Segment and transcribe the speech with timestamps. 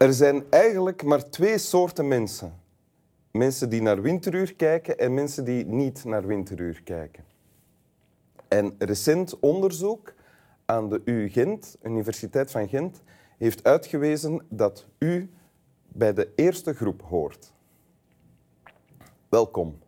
[0.00, 2.60] Er zijn eigenlijk maar twee soorten mensen.
[3.30, 7.24] Mensen die naar winteruur kijken en mensen die niet naar winteruur kijken.
[8.48, 10.14] En recent onderzoek
[10.64, 13.02] aan de U Gent, Universiteit van Gent,
[13.38, 15.30] heeft uitgewezen dat u
[15.88, 17.52] bij de eerste groep hoort.
[19.28, 19.78] Welkom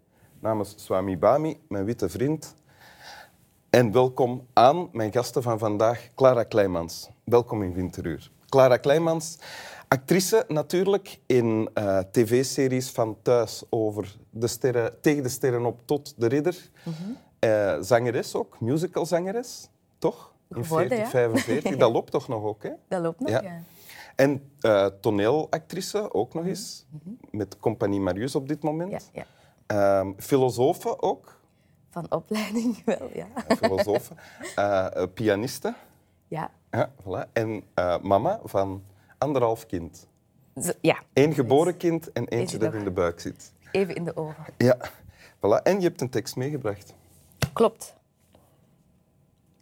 [0.41, 2.55] namens Swami Bami, mijn witte vriend.
[3.71, 7.11] En welkom aan mijn gasten van vandaag, Clara Kleimans.
[7.25, 8.31] Welkom in Winteruur.
[8.53, 9.39] Clara Kleimans,
[9.89, 16.15] actrice natuurlijk in uh, tv-series van thuis over de sterren, tegen de sterren op tot
[16.17, 16.71] de ridder.
[17.41, 20.33] uh, zangeres ook, musicalzangeres, toch?
[20.55, 21.11] In Geworden, 40, ja.
[21.11, 21.77] 45.
[21.77, 22.71] Dat loopt toch nog ook, hè?
[22.89, 23.43] Dat loopt nog, Ja.
[23.43, 23.63] ja.
[24.17, 26.87] En eh, toneelactrice ook nog eens,
[27.31, 29.11] met Compagnie Marius op dit moment.
[29.13, 29.25] Ja,
[29.67, 30.01] ja.
[30.01, 31.41] Ehm, filosofe ook,
[31.91, 33.27] Van opleiding wel, ja.
[33.57, 34.15] filosofe.
[34.57, 35.75] Eh, eh, pianiste,
[36.33, 37.33] Ja, ja, voilà.
[37.33, 38.85] en eh, mama van
[39.19, 40.09] anderhalf kind.
[40.81, 41.03] Ja.
[41.13, 43.53] Eén geboren kind en eentje dat in de buik zit.
[43.71, 44.45] even in de ogen.
[44.59, 44.77] Ja,
[45.37, 45.63] voilà.
[45.63, 46.95] En je hebt een tekst meegebracht.
[47.53, 47.95] Klopt,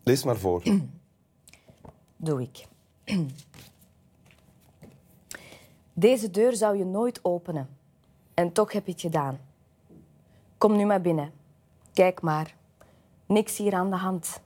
[0.02, 0.62] Lees maar voor.
[2.16, 2.66] doe ik.
[5.92, 7.68] Deze deur zou je nooit openen.
[8.34, 9.40] En toch heb je het gedaan.
[10.58, 11.32] Kom nu maar binnen.
[11.92, 12.54] Kijk maar.
[13.26, 14.40] Niks hier aan de hand.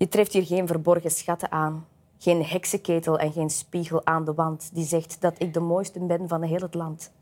[0.00, 1.86] Je treft hier geen verborgen schatten aan.
[2.18, 6.28] Geen heksenketel en geen spiegel aan de wand die zegt dat ik de mooiste ben
[6.28, 7.12] van heel het land.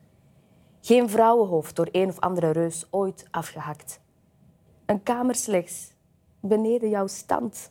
[0.81, 4.01] Geen vrouwenhoofd door een of andere reus ooit afgehakt.
[4.87, 5.93] Een kamer slechts,
[6.41, 7.70] beneden jouw stand.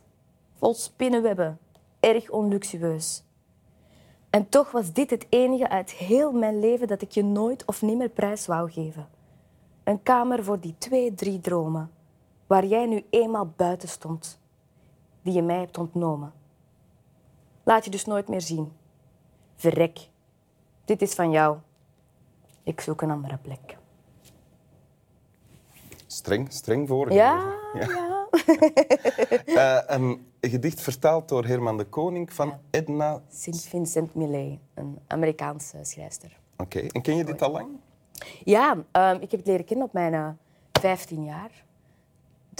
[0.58, 1.58] Vol spinnenwebben,
[2.00, 3.24] erg onluxueus.
[4.30, 7.82] En toch was dit het enige uit heel mijn leven dat ik je nooit of
[7.82, 9.08] nimmer prijs wou geven.
[9.84, 11.90] Een kamer voor die twee, drie dromen,
[12.46, 14.40] waar jij nu eenmaal buiten stond,
[15.22, 16.32] die je mij hebt ontnomen.
[17.62, 18.72] Laat je dus nooit meer zien.
[19.56, 20.08] Verrek,
[20.84, 21.56] dit is van jou.
[22.62, 23.76] Ik zoek een andere plek.
[26.06, 27.24] Streng, streng voorgelezen.
[27.24, 28.16] Ja, ja.
[29.46, 33.22] Eh, een gedicht vertaald door Herman de Koning van Edna...
[33.28, 36.38] Sint Vincent Millay, een Amerikaanse schrijfster.
[36.56, 37.68] Oké, en ken je dit al lang?
[38.44, 40.28] Ja, ehm, ik heb het leren kennen op mijn eh
[40.80, 41.64] 15 jaar.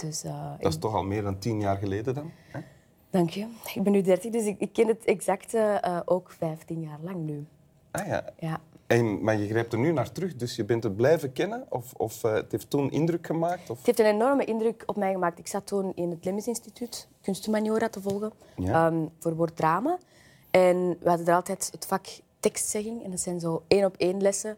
[0.01, 2.31] Dus, eh, Dat is ik- toch al meer dan tien jaar geleden dan?
[2.51, 2.59] hè?
[3.09, 3.47] Dank je.
[3.73, 7.15] Ik ben nu 30, dus ik, ik ken het exact eh, ook 15 jaar lang
[7.25, 7.45] nu.
[7.91, 8.25] Ah ja.
[8.39, 8.59] Ja.
[8.87, 11.65] En, maar je grijpt er nu naar terug, dus je bent het blijven kennen?
[11.69, 13.69] Of, of eh, het heeft toen indruk gemaakt?
[13.69, 13.77] Of...
[13.77, 15.39] Het heeft een enorme indruk op mij gemaakt.
[15.39, 18.87] Ik zat toen in het Lemmis Instituut Kunstmaniora te volgen Ja.
[18.87, 19.97] ehm, voor woorddrama.
[20.51, 22.05] En we hadden er altijd het vak
[22.39, 23.03] tekstzegging.
[23.03, 24.57] En dat zijn zo één op één lessen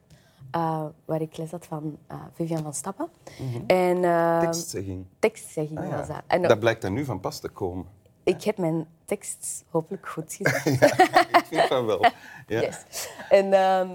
[0.51, 3.07] eh, waar ik les had van eh, Vivian van Stappen.
[3.67, 5.05] En, ehm, Tekstzegging.
[5.19, 5.97] tekstzegging Ah, ja.
[5.97, 6.21] was dat.
[6.27, 7.85] En Dat blijkt dan nu van pas te komen.
[8.23, 10.65] ik heb mijn tekst hopelijk goed gezegd.
[10.65, 11.99] Ik vind van wel.
[12.47, 12.61] Ja.
[12.61, 13.07] Yes.
[13.29, 13.89] En, ehm,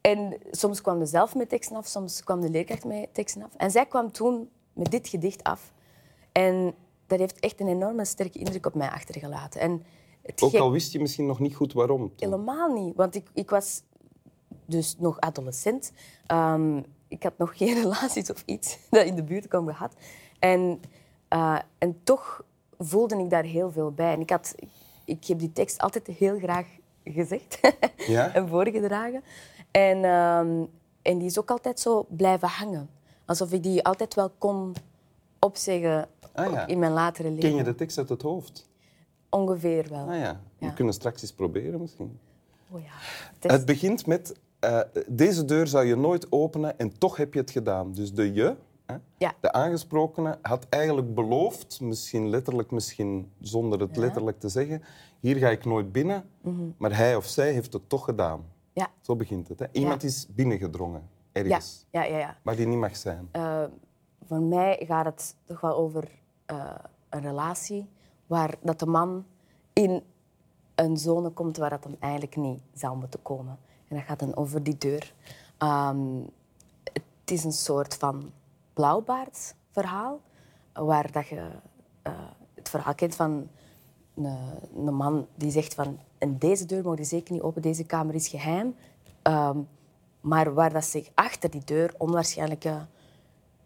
[0.00, 3.50] en soms kwam ze zelf met teksten af, soms kwam de leerkracht met teksten af.
[3.56, 5.72] En zij kwam toen met dit gedicht af.
[6.32, 6.74] En
[7.06, 9.60] dat heeft echt een enorme sterke indruk op mij achtergelaten.
[9.60, 9.84] En
[10.22, 11.98] het Ook al wist je misschien nog niet goed waarom.
[12.00, 12.12] toen.
[12.16, 12.96] Helemaal niet.
[12.96, 13.82] Want ik, ik was
[14.66, 15.92] dus nog adolescent.
[16.26, 19.94] Ehm, ik had nog geen relaties of iets dat in de buurt kwam gehad.
[20.38, 20.80] En,
[21.28, 22.44] eh, en toch
[22.78, 24.12] voelde ik daar heel veel bij.
[24.12, 24.54] En ik, had,
[25.04, 26.66] ik heb die tekst altijd heel graag
[27.04, 27.60] gezegd
[28.06, 28.34] Ja?
[28.34, 29.22] en voorgedragen.
[29.70, 30.64] En, ehm,
[31.02, 32.88] en die is ook altijd zo blijven hangen.
[33.24, 34.74] Alsof ik die altijd wel kon
[35.38, 36.66] opzeggen Ah, ja.
[36.66, 37.48] in mijn latere leven.
[37.48, 38.68] Ken je de tekst uit het hoofd?
[39.30, 40.08] Ongeveer wel.
[40.08, 40.40] Ah ja.
[40.58, 42.18] We kunnen straks eens proberen misschien.
[42.70, 42.86] Oh, ja.
[43.34, 44.34] Het is- Het begint met...
[44.66, 47.92] eh, deze deur zou je nooit openen en toch heb je het gedaan.
[47.92, 48.56] Dus de je,
[48.86, 49.32] hè, Ja.
[49.40, 54.82] de aangesprokene, had eigenlijk beloofd, misschien letterlijk, misschien zonder het letterlijk te zeggen,
[55.20, 56.62] hier ga ik nooit binnen, Mhm.
[56.76, 58.44] maar hij of zij heeft het toch gedaan.
[58.72, 58.88] Ja.
[59.00, 59.58] Zo begint het.
[59.58, 59.66] Hè.
[59.72, 62.36] Iemand is binnengedrongen, ergens, ja, ja, ja.
[62.42, 63.28] waar die niet mag zijn.
[63.32, 63.62] Eh,
[64.26, 66.08] voor mij gaat het toch wel over
[66.46, 66.74] eh,
[67.08, 67.88] een relatie
[68.26, 69.24] waar dat de man
[69.72, 70.02] in
[70.74, 73.58] een zone komt waar dat hem eigenlijk niet zou moeten komen.
[73.88, 75.12] En dat gaat dan over die deur.
[75.58, 76.20] Ehm,
[76.92, 78.32] het is een soort van
[78.72, 80.20] blauwbaardverhaal,
[80.72, 81.48] waar dat je
[82.02, 82.12] eh,
[82.54, 83.48] het verhaal kent van
[84.14, 87.84] een, een man die zegt van en deze deur mag je zeker niet open, deze
[87.84, 88.74] kamer is geheim.
[89.22, 89.58] Ehm,
[90.20, 92.86] maar waar dat zich achter die deur onwaarschijnlijke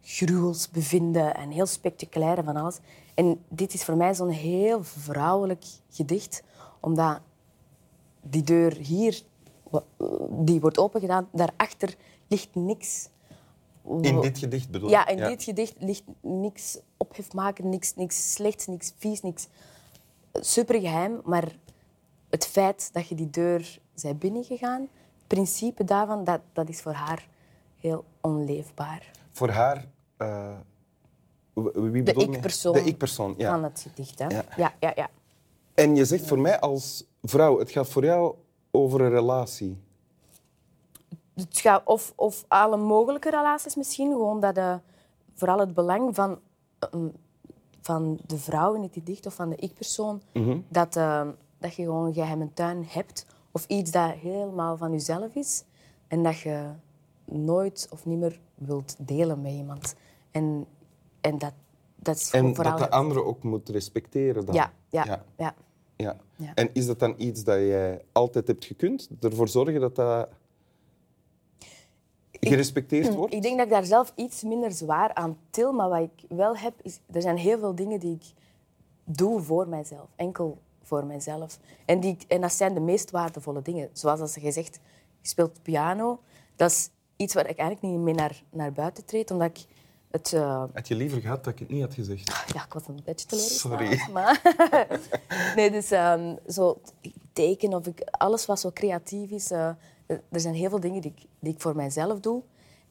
[0.03, 2.79] gruwels bevinden en heel spectaculair van alles.
[3.15, 6.43] En dit is voor mij zo'n heel vrouwelijk gedicht,
[6.81, 7.21] omdat
[8.23, 9.23] die deur hier,
[10.31, 11.95] die wordt opengedaan, daarachter
[12.29, 13.09] ligt niks.
[14.01, 15.19] In dit gedicht bedoel Ja, ik?
[15.19, 19.49] in dit gedicht ligt niks ophef maken, niks, niks slechts, niks vies, niks
[20.33, 21.21] supergeheim.
[21.25, 21.57] Maar
[22.31, 26.93] het feit dat je die deur bent binnengegaan, het principe daarvan, dat, dat is voor
[26.93, 27.29] haar
[27.79, 29.11] heel onleefbaar.
[29.31, 29.87] Voor haar...
[30.19, 30.53] Uh,
[31.73, 32.73] wie de ik-persoon.
[32.73, 33.51] De ik-persoon, ja.
[33.51, 34.27] Van het gedicht, hè?
[34.27, 34.45] Ja.
[34.57, 34.75] ja.
[34.81, 35.11] Ja, ja,
[35.75, 38.35] En je zegt voor mij als vrouw, het gaat voor jou
[38.71, 39.79] over een relatie.
[41.35, 44.79] Het gaat of, of alle mogelijke relaties misschien, gewoon dat de,
[45.35, 46.39] vooral het belang van,
[46.79, 47.09] ehm,
[47.81, 50.59] van de vrouw in het gedicht of van de ik-persoon, mhm.
[50.69, 51.29] dat, uh,
[51.59, 55.65] dat je gewoon een geheime tuin hebt of iets dat helemaal van jezelf is
[56.09, 56.69] en dat je
[57.25, 59.95] nooit of niet meer wilt delen met iemand.
[60.31, 60.67] En,
[61.21, 61.53] en dat,
[61.97, 64.55] dat is En vooral dat de andere ook moet respecteren dan?
[64.55, 65.25] Ja, ja, ja.
[65.37, 65.55] ja.
[66.02, 66.17] Ja.
[66.55, 69.08] En is dat dan iets dat jij altijd hebt gekund?
[69.20, 70.29] Ervoor zorgen dat dat
[72.31, 73.35] gerespecteerd wordt?
[73.35, 75.73] Ik denk dat ik daar zelf iets minder zwaar aan til.
[75.73, 77.00] Maar wat ik wel heb, is...
[77.12, 78.25] Er zijn heel veel dingen die ik
[79.05, 80.08] doe voor mijzelf.
[80.17, 81.58] Enkel voor mijzelf.
[81.85, 83.88] En, die, en dat zijn de meest waardevolle dingen.
[83.93, 84.81] Zoals als je zegt,
[85.20, 86.20] je speelt piano.
[86.56, 89.67] Dat is iets waar ik eigenlijk niet mee naar, naar buiten treed, omdat ik
[90.11, 90.33] het...
[90.33, 90.65] Uh...
[90.73, 92.45] Had je liever gehad dat ik het niet had gezegd?
[92.55, 93.81] Ja, ik was een beetje teleurgesteld.
[93.81, 94.11] Sorry.
[94.12, 94.41] Maar...
[95.57, 96.81] nee, dus um, zo
[97.33, 99.51] teken of ik, alles wat zo creatief is...
[99.51, 99.71] Uh,
[100.07, 102.43] er zijn heel veel dingen die ik, die ik voor mijzelf doe.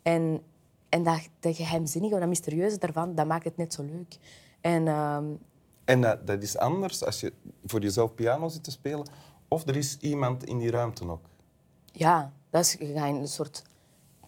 [0.01, 0.41] En,
[0.89, 4.17] en dat, dat geheimzinnige of dat mysterieuze daarvan, dat maakt het net zo leuk.
[4.61, 5.17] En, uh,
[5.85, 7.33] en dat, dat is anders als je
[7.65, 9.07] voor jezelf piano zit te spelen
[9.47, 11.25] of er is iemand in die ruimte ook?
[11.91, 13.63] Ja, dat is, je gaat in een soort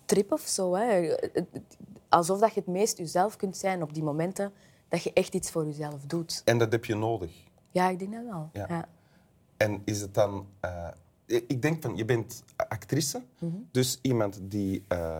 [0.05, 0.75] trip of zo.
[0.75, 1.15] Hè.
[2.11, 4.53] Alsof dat je het meest jezelf kunt zijn op die momenten
[4.87, 6.41] dat je echt iets voor jezelf doet.
[6.45, 7.31] En dat heb je nodig?
[7.69, 8.49] Ja, ik denk dat wel.
[8.53, 8.87] Ja.
[9.57, 10.47] En is het dan...
[10.65, 10.87] Uh,
[11.25, 13.55] ik denk van, je bent actrice, mhm.
[13.71, 15.17] dus iemand die uh,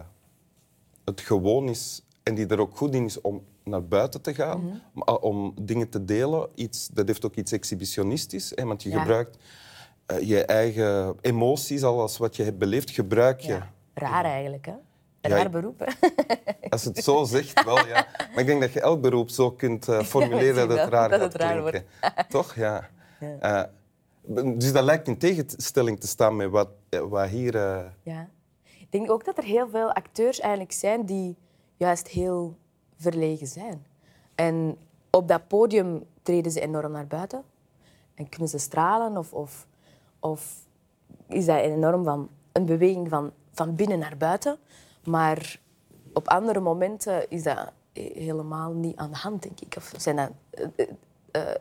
[1.06, 4.82] het gewoon is en die er ook goed in is om naar buiten te gaan,
[4.94, 5.14] mhm.
[5.14, 6.50] om dingen te delen.
[6.56, 9.38] Iets, dat heeft ook iets exhibitionistisch, hè, want je gebruikt
[10.12, 13.54] uh, je eigen emoties, alles wat je hebt beleefd, gebruik je.
[13.54, 13.72] Ja.
[13.94, 14.74] Raar eigenlijk, hè?
[15.22, 15.86] Raar beroep, hè?
[16.72, 18.08] Als het zo zegt, wel, ja.
[18.18, 21.22] Maar ik denk dat je elk beroep zo kunt uh, formuleren dat het raar dat
[21.22, 21.84] het raar wordt.
[22.30, 22.56] Toch?
[22.56, 22.90] Ja.
[23.20, 23.70] ja.
[24.26, 26.68] Uh, dus dat lijkt in tegenstelling te staan met wat,
[27.10, 27.56] wat hier...
[27.56, 27.80] Uh...
[28.04, 28.28] Ja.
[28.64, 31.38] Ik denk ook dat er heel veel acteurs eigenlijk zijn die
[31.78, 32.58] juist heel
[32.98, 33.86] verlegen zijn.
[34.36, 34.78] En
[35.10, 37.44] op dat podium treden ze enorm naar buiten.
[38.16, 39.68] En kunnen ze stralen of, of,
[40.20, 40.56] of
[41.28, 44.58] is dat enorm van een beweging van van binnen naar buiten.
[45.04, 45.60] Maar
[46.14, 49.74] op andere momenten is dat helemaal niet aan de hand, denk ik.
[49.78, 50.32] Of zijn dat,
[50.78, 50.88] uh,
[51.36, 51.56] uh,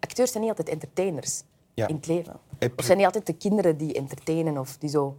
[0.00, 1.42] acteurs zijn niet altijd entertainers
[1.74, 2.40] in het leven.
[2.76, 5.16] Of zijn niet altijd de kinderen die entertainen of die zo...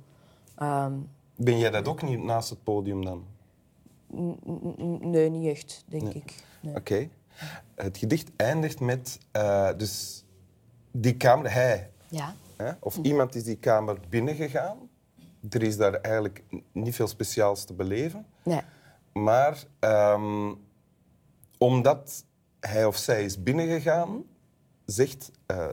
[0.62, 1.10] Um...
[1.36, 3.26] Ben jij dat ook niet naast het podium dan?
[5.00, 6.44] Nee, niet echt, denk ik.
[6.62, 6.76] Nee.
[6.76, 7.10] Oké.
[7.76, 9.20] Het gedicht eindigt met...
[9.36, 10.24] Uh, dus
[10.92, 11.90] die kamer, hij...
[12.08, 12.34] Ja.
[12.56, 12.72] Hè?
[12.80, 14.78] Of iemand is die kamer binnengegaan
[15.50, 18.26] er is daar eigenlijk niet veel speciaals te beleven.
[18.44, 18.62] Nee.
[19.14, 20.58] Maar um,
[21.58, 22.26] omdat
[22.60, 24.24] hij of zij is binnengegaan,
[24.86, 25.68] zegt uh,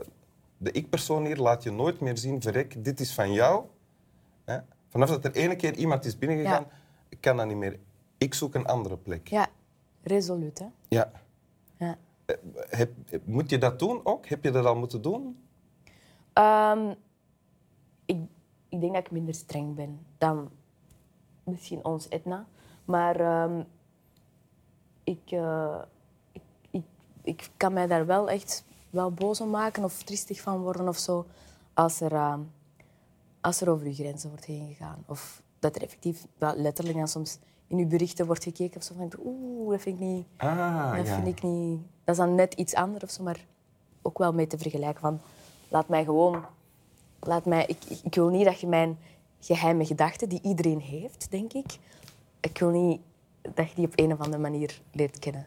[0.57, 3.65] de ik-persoon hier, laat je nooit meer zien, verrek, dit is van jou.
[4.45, 4.57] Hè?
[4.89, 6.65] Vanaf dat er ene keer iemand is binnengegaan,
[7.09, 7.17] ja.
[7.19, 7.79] kan dat niet meer.
[8.17, 9.27] Ik zoek een andere plek.
[9.27, 9.47] Ja,
[10.01, 10.65] resoluut, hè?
[10.87, 11.11] Ja.
[11.77, 11.97] ja.
[12.25, 12.35] Eh,
[12.69, 12.91] heb,
[13.23, 14.25] moet je dat doen ook?
[14.27, 15.37] Heb je dat al moeten doen?
[16.33, 16.95] Um,
[18.05, 18.17] ik
[18.73, 20.49] ik denk dat ik minder streng ben dan
[21.43, 22.47] misschien ons Etna.
[22.85, 23.63] Maar ehm,
[25.03, 25.81] ik, uh,
[26.31, 26.85] ik, ik,
[27.21, 30.97] ik, kan mij daar wel echt wel boos om maken of tristig van worden of
[30.97, 31.25] zo.
[31.73, 32.37] Als er, uh,
[33.41, 35.03] als er over je grenzen wordt heen gegaan.
[35.07, 38.93] Of dat er effectief wel letterlijk dan soms in uw berichten wordt gekeken of zo.
[38.93, 40.25] Van, Oeh, dat vind ik niet.
[40.37, 41.15] Ah, dat ja.
[41.15, 41.81] vind ik niet.
[42.03, 43.45] Dat is dan net iets anders of zo, maar
[44.01, 45.01] ook wel mee te vergelijken.
[45.01, 45.19] Van,
[45.67, 46.45] laat mij gewoon
[47.25, 48.97] Laat mij, ik, ik wil niet dat je mijn
[49.39, 51.77] geheime gedachten, die iedereen heeft, denk ik,
[52.39, 53.01] ik wil niet
[53.53, 55.45] dat je die op een of andere manier leert kennen.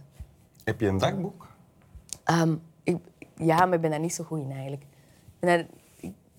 [0.65, 1.47] Heb je een dagboek?
[2.31, 2.97] Um, ik,
[3.37, 4.83] ja, maar ik ben daar niet zo goed in eigenlijk.
[5.41, 5.67] Daar,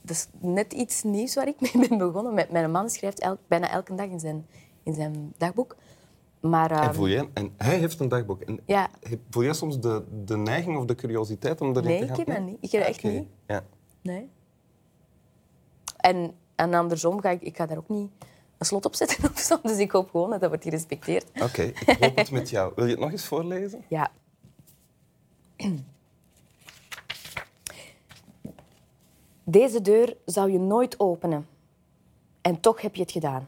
[0.02, 2.48] dat is net iets nieuws waar ik mee ben begonnen.
[2.52, 4.46] Mijn man schrijft elk, bijna elke dag in zijn,
[4.84, 5.76] in zijn dagboek.
[6.40, 8.42] Maar, um, en, voel jij, en hij heeft een dagboek.
[8.42, 8.90] En ja.
[9.30, 12.16] Voel jij soms de, de neiging of de curiositeit om erin nee, te gaan?
[12.16, 12.58] Nee, ik heb dat niet.
[12.62, 13.18] Ik heb dat echt okay.
[13.18, 13.28] niet.
[13.48, 13.64] Ja.
[14.02, 14.30] Nee.
[15.98, 18.12] En, en andersom ga ik, ik ga daar ook niet
[18.58, 19.58] een slot op zetten of zo.
[19.62, 21.30] Dus ik hoop gewoon dat dat wordt gerespecteerd.
[21.42, 22.72] Oké, ik hoop het met jou.
[22.76, 23.84] Wil je het nog eens voorlezen?
[23.88, 24.12] Ja.
[29.44, 31.48] Deze deur zou je nooit openen.
[32.42, 33.48] En toch heb je het gedaan.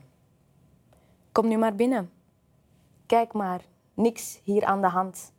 [1.32, 2.10] Kom nu maar binnen.
[3.06, 3.62] Kijk maar,
[3.94, 5.32] niks hier aan de hand.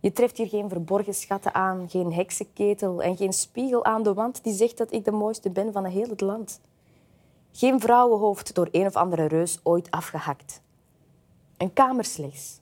[0.00, 4.44] Je treft hier geen verborgen schatten aan, geen heksenketel en geen spiegel aan de wand
[4.44, 6.60] die zegt dat ik de mooiste ben van heel het land.
[7.52, 10.62] Geen vrouwenhoofd door een of andere reus ooit afgehakt.
[11.56, 12.60] Een kamer slechts,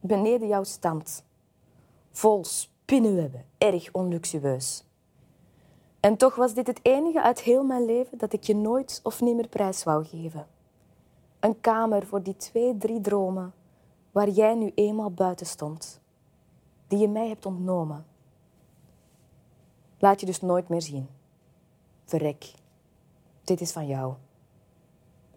[0.00, 1.24] beneden jouw stand,
[2.12, 4.84] vol spinnenwebben, erg onluxueus.
[6.00, 9.20] En toch was dit het enige uit heel mijn leven dat ik je nooit of
[9.20, 10.46] niet meer prijs wou geven.
[11.40, 13.54] Een kamer voor die twee, drie dromen
[14.12, 16.00] waar jij nu eenmaal buiten stond,
[16.86, 18.06] die je mij hebt ontnomen.
[19.98, 21.08] Laat je dus nooit meer zien.
[22.04, 22.52] Verrek,
[23.44, 24.14] dit is van jou.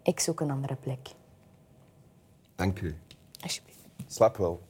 [0.04, 1.10] Ik zoek een andere plek.
[2.56, 2.98] Dank u.
[3.42, 3.80] Alsjeblieft.
[4.08, 4.62] Slaap wel.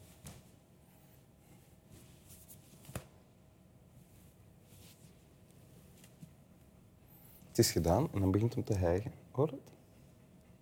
[7.47, 9.13] Het is gedaan en dan begint hem te hijgen.
[9.31, 9.71] Hoor het?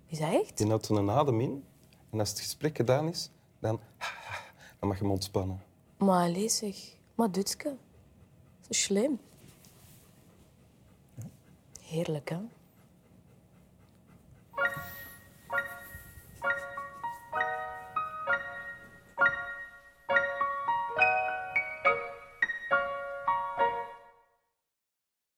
[0.08, 0.60] Is dat echt?
[0.60, 1.64] Je houdt een adem in
[2.10, 3.80] en als het gesprek gedaan is, dan,
[4.80, 5.62] dan mag je hem ontspannen.
[5.98, 6.76] Maar allee zeg,
[7.16, 7.76] maar Dutske.
[8.62, 9.20] Zo slim.
[11.82, 12.38] Heerlijk, hè?